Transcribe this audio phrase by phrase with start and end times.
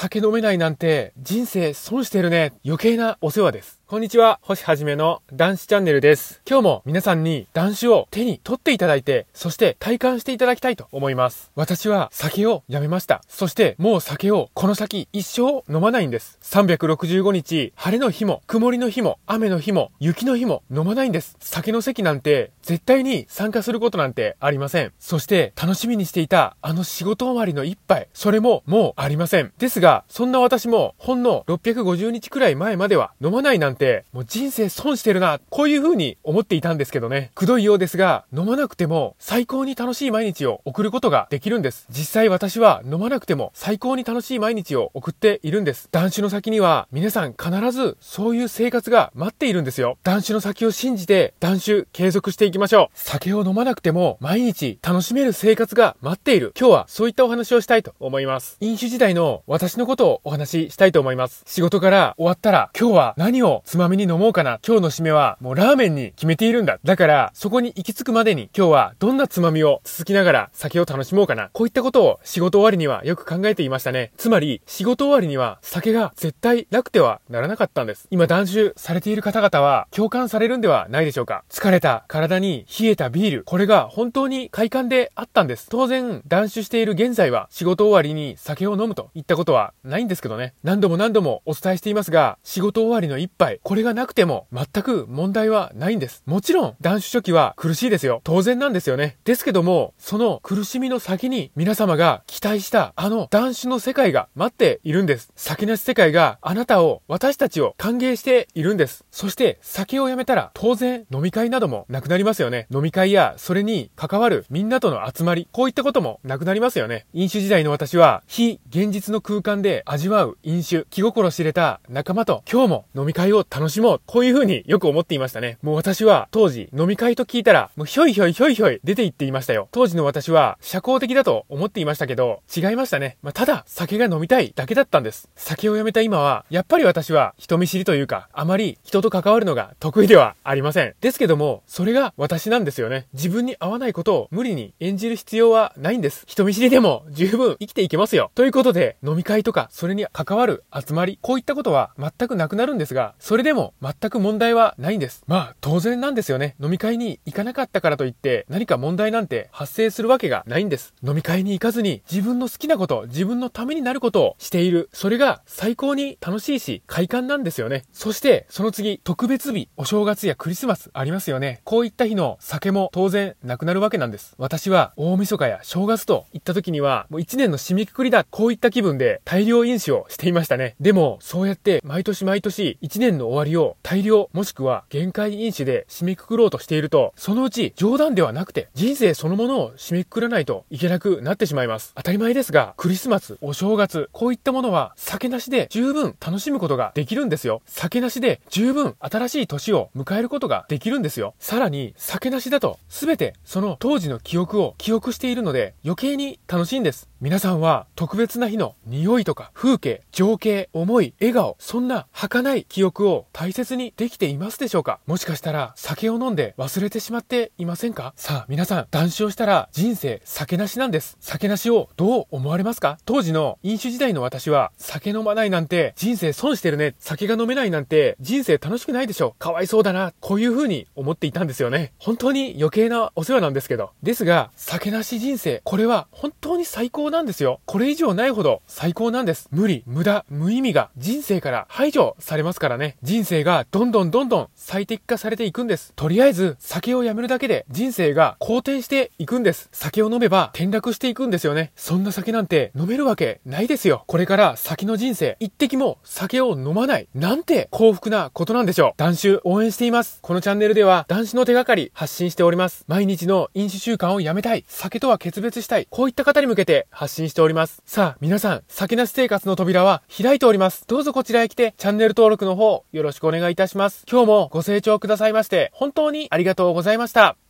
[0.00, 2.54] 酒飲めないなんて人生損してるね。
[2.64, 3.79] 余計なお世話です。
[3.90, 6.42] こんにちは、星はじめの男子チャンネルです。
[6.48, 11.50] 今日も皆さんに男子を手に取っていただいて、そして体感していただきたいと思います。
[11.56, 13.20] 私は酒をやめました。
[13.26, 16.38] そしてもう酒をこの先一生飲まないんです。
[16.40, 21.36] 365日、晴れの日も、曇りの日も、雨の日も、雪の日も飲まないんです。
[21.40, 24.92] 酒の席なんて絶対に参加することなんてありません。
[25.00, 29.52] そして楽しみにしていたあの仕事終わりの一杯、それももうありません。
[29.58, 37.30] ですが、そんな私もほんの650日くらい前までは飲まないなんてて、もう人生損してるな、こういう風に思っていたんですけどね。
[37.34, 41.86] くどいようですが、飲まなくても最高に楽しい毎日を送ることができるんです。
[41.90, 45.88] 実際私は飲まなくても最高に楽しい毎日を送っているんです。
[45.90, 49.96] 男子の先には皆さん必ずそういう生活が待っているんですよ。
[50.02, 52.98] 男子の先を信じて男子継続していきましょう。
[52.98, 56.52] 酒を飲まなくても毎日楽しめる生活が待っている。
[56.58, 58.56] 今日はそういったお話をしたいと思います。
[58.60, 61.42] 飲酒時代の私のことをお話ししたいと思います。
[61.46, 64.58] 仕事から終わったら今日は何をつまみに飲もうかな。
[64.66, 66.80] 今日の締めはもうラーメンに決めているんだ。
[66.82, 71.50] だから、そこに行き着くまでに今日はどんなつまみを続きながら酒を楽しもうかな。
[71.52, 74.10] こういったことを仕事終わりにはよく考えていましたね。
[74.16, 78.08] つまり、仕事終わりには酒が絶対なくてはならなかったんです。
[78.10, 81.44] 今断酒されている方々は共感されるんではないでしょうか。
[81.48, 83.44] 疲れた体に冷えたビール。
[83.44, 85.68] これが本当に快感であったんです。
[85.70, 90.54] 当然、断酒している現在は仕事終わりに酒を飲むといったことはないんですけどね。
[90.64, 96.22] 何度も何度もお伝えしていますが、仕事終わりの一杯、これがなくても全く問題はないんです。
[96.24, 98.22] もちろん、断酒初期は苦しいですよ。
[98.24, 99.18] 当然なんですよね。
[99.24, 105.30] ですけども、その苦しみの先に皆様が期待したあの断酒の世界が待っているんです。
[105.36, 109.04] 酒なし世界があなたを、私たちを歓迎しているんです。
[109.10, 112.66] そして酒をやめたら当然飲み会などもなくなりますよね。
[112.72, 117.04] 飲み会やそれに関わるみんなとの集まり、こういったこともなくなりますよね。
[117.12, 124.00] 飲酒時代の私は非現実の空間で味わう飲酒、気心知れた仲間と今日も飲み会を楽しもう。
[124.06, 125.58] こういう風によく思っていましたね。
[125.62, 129.68] もう私は当時飲み会と聞いたら、もうひょいひょいひょいひょい出て行っていましたよ。
[129.72, 133.16] 当時の私は社交的だと思っていましたけど、違いましたね。
[133.22, 135.28] まあ、ただ酒が飲みたいだけだったんです。
[135.34, 140.94] 酒をやめた今は、やっぱり私は人見知りというか、あまり人と関わるのが得意ではありません。
[141.00, 143.06] ですけども、それが私なんですよね。
[143.14, 146.24] 自分に合わないことを無理に演じる必要はないんです。
[146.26, 148.30] 人見知りでも十分生きていけますよ。
[148.34, 155.22] ということで、飲み会とか、それに関わる集まり、こういったことは全くなくなるんですが、それれでも全く問題はないんです。
[155.26, 156.54] まあ、当然なんですよね。
[156.62, 160.94] 飲み会に行かなかったからといって何か問題なんて発生するわけがないんです。
[161.02, 164.90] 飲み会に行かずに自分の好きなこと、自分のためになることをしている。
[164.92, 167.84] それが最高に楽しいし、快感なんですよね。
[167.92, 171.60] そして、その次、特別日、お正月やクリスマスありますよね。
[171.64, 174.34] こういった日の酒も当然なくなるわけなんです。
[174.38, 178.24] 私は大晦日や正月といった時には、もう一年の締めくくりだ。
[178.30, 180.76] こういった気分で大量飲酒をしていましたね。
[180.80, 191.92] でも、そうやって毎年毎年一年のの終わりを大量もしくは限界飲酒で締めくくろうとしていると、そのうち冗談ではなくて人生そのものを締めくくらないといけなくなってしまいます。
[191.94, 197.62] 当たり前ですが、クリスマス、お正月、こういったものは酒なしで十分楽しむことができるんですよ。
[197.66, 201.34] 酒なしで十分新しい年を迎えることができるんですよ。
[201.38, 207.09] さらに、酒なしだと全てその当時の記憶を記憶しているので余計に楽しいんです。
[207.22, 215.00] 皆さんは特別な日の匂いとか風景、情景、思い、笑顔、そんな儚い記憶を大切にできていますでしょうか？
[215.06, 218.14] もしかしたら酒を飲んで忘れてしまっていませんか？
[218.16, 221.18] さあ皆さん、断酒をしたら人生酒なしなんです。
[221.20, 222.96] 酒なしをどう思われますか？
[223.04, 226.94] 当時の飲酒時代の私は酒飲まないなんて人生損してるね。
[227.00, 229.36] 酒が飲めないなんて人生楽しくないでしょ。
[229.38, 230.14] かわいそうだな。
[230.20, 231.92] こういう風に思っていたんですよね。
[231.98, 233.90] 本当に余計なお世話なんですけど。
[234.02, 237.60] ですが、酒なし人生、これは本当に最高なんですよ。
[237.66, 239.48] これ以上ないほど最高なんです。
[239.50, 242.96] 無理、無駄、無意味が人生から排除されますからね。
[243.02, 245.92] 人生がどんどんどんどん最適化されていくんです。
[245.96, 249.68] とりあえず、酒をやめるだけで人生が好転していくんです。
[249.72, 251.72] 酒を飲めば転落していくんですよね。
[251.76, 254.04] そんな酒なんて飲めるわけないですよ。
[254.06, 257.08] これから先の人生、一滴も酒を飲まない。
[257.14, 258.92] なんて幸福なことなんでしょう。
[258.96, 260.18] 男子応援しています。
[260.22, 262.84] このチャンネルでは男子の手がかり発信しております。
[262.88, 264.64] 毎日の飲酒習慣をやめたい。
[264.68, 265.86] 酒とは決別したい。
[265.90, 267.82] こういった方に向けて発信しております。
[267.86, 270.84] さあ、皆さん、酒なし生活の扉は開いております。
[270.86, 274.04] どうぞこちらへ来て、チャンネル登録の方、よろしくお願いいたします。
[274.06, 277.49] 今日もご清聴くださいまして、本当にありがとうございました。